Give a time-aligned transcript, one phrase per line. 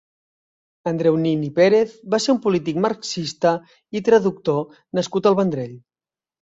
[0.91, 3.55] Andreu Nin i Pérez va ser un polític marxista
[4.01, 4.61] i traductor
[5.01, 5.83] nascut al Vendrell.